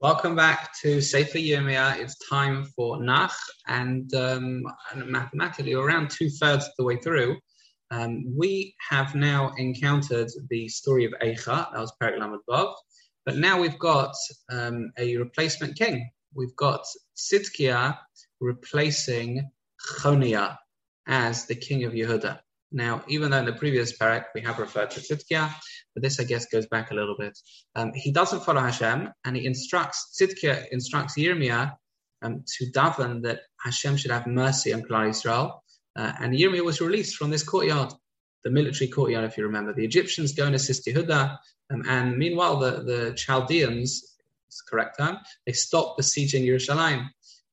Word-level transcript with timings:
Welcome 0.00 0.36
back 0.36 0.70
to 0.82 1.00
Sefer 1.00 1.38
Yirmiyah. 1.38 1.98
It's 1.98 2.16
time 2.28 2.66
for 2.76 3.02
Nach, 3.02 3.34
and, 3.66 4.14
um, 4.14 4.62
mathematically, 4.94 5.74
around 5.74 6.10
two 6.10 6.30
thirds 6.30 6.66
of 6.66 6.70
the 6.78 6.84
way 6.84 6.98
through, 6.98 7.36
um, 7.90 8.24
we 8.38 8.76
have 8.90 9.16
now 9.16 9.52
encountered 9.56 10.30
the 10.50 10.68
story 10.68 11.04
of 11.04 11.12
Eicha. 11.20 11.72
That 11.72 11.80
was 11.80 11.92
Perik 12.00 12.20
Lamed 12.20 12.38
but 13.26 13.38
now 13.38 13.60
we've 13.60 13.78
got 13.80 14.14
um, 14.52 14.92
a 15.00 15.16
replacement 15.16 15.76
king. 15.76 16.08
We've 16.32 16.54
got 16.54 16.84
Tzidkiah 17.16 17.98
replacing 18.38 19.50
Chonia 19.80 20.58
as 21.08 21.46
the 21.46 21.56
king 21.56 21.82
of 21.82 21.92
Yehuda. 21.92 22.38
Now, 22.70 23.02
even 23.08 23.30
though 23.30 23.38
in 23.38 23.46
the 23.46 23.52
previous 23.52 23.96
parak 23.96 24.26
we 24.34 24.42
have 24.42 24.58
referred 24.58 24.90
to 24.90 25.00
Tzidkiah, 25.00 25.52
but 25.94 26.02
this 26.02 26.20
I 26.20 26.24
guess 26.24 26.46
goes 26.46 26.66
back 26.66 26.90
a 26.90 26.94
little 26.94 27.16
bit. 27.18 27.38
Um, 27.74 27.92
he 27.94 28.12
doesn't 28.12 28.44
follow 28.44 28.60
Hashem, 28.60 29.10
and 29.24 29.36
he 29.36 29.46
instructs 29.46 30.18
Tzidkiah 30.20 30.68
instructs 30.70 31.14
Yirmiyah 31.16 31.74
um, 32.22 32.44
to 32.58 32.70
daven 32.72 33.22
that 33.22 33.40
Hashem 33.64 33.96
should 33.96 34.10
have 34.10 34.26
mercy 34.26 34.72
on 34.74 34.82
Klal 34.82 35.08
Israel, 35.08 35.62
uh, 35.96 36.12
and 36.20 36.34
Yirmiyah 36.34 36.64
was 36.64 36.80
released 36.80 37.16
from 37.16 37.30
this 37.30 37.42
courtyard, 37.42 37.92
the 38.44 38.50
military 38.50 38.90
courtyard, 38.90 39.24
if 39.24 39.38
you 39.38 39.44
remember. 39.44 39.72
The 39.72 39.84
Egyptians 39.84 40.34
go 40.34 40.44
and 40.44 40.54
assist 40.54 40.86
Yehuda, 40.86 41.38
um, 41.70 41.82
and 41.88 42.18
meanwhile 42.18 42.58
the 42.58 42.82
the 42.82 43.14
Chaldeans, 43.14 44.16
it's 44.46 44.60
correct 44.60 44.98
term, 44.98 45.16
they 45.46 45.52
stop 45.52 45.96
besieging 45.96 46.44
Yerushalayim. 46.44 47.08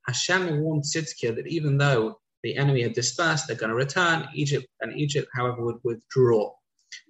Hashem 0.07 0.59
warned 0.61 0.83
Tzidkiah 0.83 1.35
that 1.35 1.47
even 1.47 1.77
though 1.77 2.19
the 2.45 2.55
enemy 2.57 2.83
had 2.83 2.93
dispersed, 2.93 3.47
they're 3.47 3.57
going 3.57 3.71
to 3.71 3.75
return. 3.75 4.29
Egypt 4.35 4.67
and 4.81 4.95
Egypt, 4.95 5.27
however, 5.33 5.65
would 5.65 5.79
withdraw. 5.83 6.53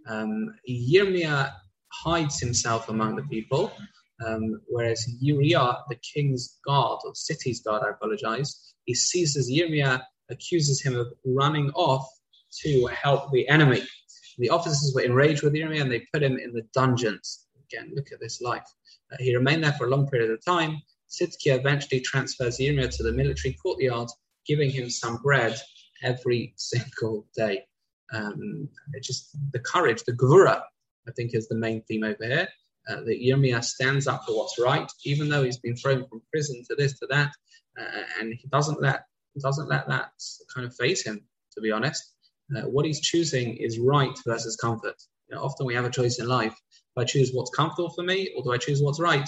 Um, 0.07 0.55
Yirmiyah 0.67 1.51
hides 1.91 2.39
himself 2.39 2.87
among 2.87 3.17
the 3.17 3.23
people, 3.23 3.73
um, 4.25 4.61
whereas 4.67 5.05
Uriah, 5.19 5.79
the 5.89 5.97
king's 5.97 6.57
guard, 6.65 6.99
or 7.03 7.13
city's 7.15 7.59
guard, 7.59 7.83
I 7.85 7.89
apologize, 7.89 8.75
he 8.85 8.95
seizes 8.95 9.51
Yirmiyah, 9.51 10.01
accuses 10.31 10.81
him 10.81 10.95
of 10.95 11.07
running 11.25 11.69
off 11.71 12.07
to 12.61 12.85
help 12.85 13.29
the 13.33 13.45
enemy. 13.49 13.83
The 14.37 14.49
officers 14.49 14.93
were 14.95 15.01
enraged 15.01 15.43
with 15.43 15.51
Yirmiyah 15.51 15.81
and 15.81 15.91
they 15.91 16.07
put 16.13 16.23
him 16.23 16.39
in 16.39 16.53
the 16.53 16.65
dungeons. 16.73 17.47
Again, 17.69 17.91
look 17.93 18.13
at 18.13 18.21
this 18.21 18.39
life. 18.39 18.67
Uh, 19.11 19.17
he 19.19 19.35
remained 19.35 19.65
there 19.65 19.73
for 19.73 19.87
a 19.87 19.89
long 19.89 20.07
period 20.07 20.31
of 20.31 20.45
time. 20.45 20.81
Tzidkiah 21.09 21.59
eventually 21.59 21.99
transfers 21.99 22.57
Yirmiyah 22.57 22.95
to 22.95 23.03
the 23.03 23.11
military 23.11 23.53
courtyard 23.61 24.09
giving 24.45 24.69
him 24.69 24.89
some 24.89 25.17
bread 25.17 25.57
every 26.03 26.53
single 26.57 27.25
day. 27.35 27.65
Um, 28.13 28.69
just 29.01 29.35
the 29.51 29.59
courage, 29.59 30.03
the 30.03 30.13
gvura, 30.13 30.61
I 31.07 31.11
think 31.15 31.33
is 31.33 31.47
the 31.47 31.55
main 31.55 31.81
theme 31.83 32.03
over 32.03 32.25
here. 32.25 32.47
Uh, 32.87 32.97
that 32.97 33.19
Yirmiyah 33.19 33.63
stands 33.63 34.05
up 34.05 34.25
for 34.25 34.37
what's 34.37 34.59
right, 34.59 34.91
even 35.05 35.27
though 35.27 35.43
he's 35.43 35.57
been 35.57 35.75
thrown 35.75 36.07
from 36.07 36.21
prison 36.31 36.63
to 36.69 36.75
this 36.75 36.99
to 36.99 37.07
that, 37.07 37.31
uh, 37.79 38.03
and 38.19 38.31
he 38.33 38.47
doesn't 38.49 38.79
let 38.79 39.05
doesn't 39.41 39.67
let 39.67 39.87
that 39.87 40.11
kind 40.53 40.67
of 40.67 40.75
faze 40.75 41.01
him. 41.01 41.21
To 41.55 41.61
be 41.61 41.71
honest, 41.71 42.03
uh, 42.55 42.61
what 42.69 42.85
he's 42.85 43.01
choosing 43.01 43.57
is 43.57 43.79
right 43.79 44.15
versus 44.27 44.55
comfort. 44.55 45.01
You 45.27 45.35
know, 45.35 45.41
often 45.41 45.65
we 45.65 45.73
have 45.73 45.85
a 45.85 45.89
choice 45.89 46.19
in 46.19 46.27
life: 46.27 46.55
do 46.95 47.01
I 47.01 47.05
choose 47.05 47.31
what's 47.33 47.49
comfortable 47.55 47.89
for 47.89 48.03
me, 48.03 48.31
or 48.37 48.43
do 48.43 48.51
I 48.51 48.57
choose 48.57 48.83
what's 48.83 48.99
right? 48.99 49.27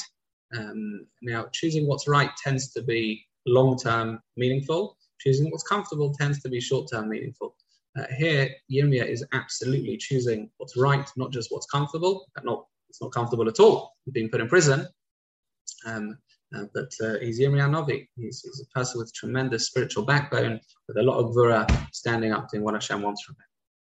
Um, 0.56 1.08
now, 1.24 1.48
choosing 1.52 1.88
what's 1.88 2.08
right 2.08 2.30
tends 2.38 2.72
to 2.74 2.84
be 2.84 3.26
long 3.48 3.78
term 3.78 4.22
meaningful, 4.36 4.97
Choosing 5.20 5.50
what's 5.50 5.64
comfortable 5.64 6.14
tends 6.14 6.42
to 6.42 6.50
be 6.50 6.60
short 6.60 6.90
term 6.92 7.10
meaningful. 7.10 7.56
Uh, 7.98 8.06
here, 8.18 8.50
Yirmiyah 8.72 9.08
is 9.08 9.26
absolutely 9.34 9.98
choosing 9.98 10.50
what's 10.58 10.78
right, 10.78 11.10
not 11.16 11.32
just 11.32 11.52
what's 11.52 11.66
comfortable. 11.66 12.28
Not, 12.44 12.66
it's 12.90 13.02
not 13.02 13.12
comfortable 13.12 13.48
at 13.48 13.60
all 13.60 13.94
being 14.12 14.30
put 14.30 14.42
in 14.42 14.48
prison. 14.48 14.88
Um, 15.86 16.18
uh, 16.56 16.64
but 16.74 16.90
uh, 17.04 17.20
he's 17.20 17.40
Yirmiyah 17.40 17.70
Novi. 17.70 18.10
He's, 18.16 18.42
he's, 18.42 18.62
a 18.62 18.78
person 18.78 19.00
with 19.00 19.14
tremendous 19.14 19.68
spiritual 19.68 20.06
backbone, 20.06 20.60
with 20.88 20.98
a 20.98 21.04
lot 21.04 21.18
of 21.18 21.32
gvura 21.32 21.70
standing 21.92 22.32
up 22.32 22.50
doing 22.50 22.64
what 22.64 22.74
Hashem 22.74 23.02
wants 23.02 23.24
from 23.24 23.36
him. 23.36 23.47